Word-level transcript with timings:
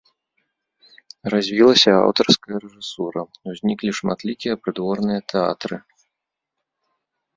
Развілася 1.33 1.91
аўтарская 2.05 2.57
рэжысура, 2.63 3.21
узніклі 3.53 3.91
шматлікія 4.01 4.53
прыдворныя 4.65 5.19
тэатры. 5.35 5.75